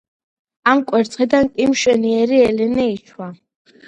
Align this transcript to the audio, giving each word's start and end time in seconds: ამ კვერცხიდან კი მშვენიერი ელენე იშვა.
ამ 0.69 0.79
კვერცხიდან 0.91 1.49
კი 1.57 1.67
მშვენიერი 1.73 2.39
ელენე 2.47 2.87
იშვა. 2.95 3.29